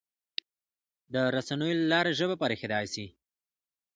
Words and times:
د 1.13 1.15
رسنیو 1.35 1.77
له 1.81 1.85
لارې 1.91 2.11
ژبه 2.19 2.35
پراخېدای 2.41 2.85
سي. 2.93 3.05